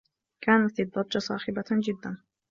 كانت 0.43 0.79
الضّجّة 0.79 1.19
صاخبة 1.19 1.63
جدّا. 1.71 2.17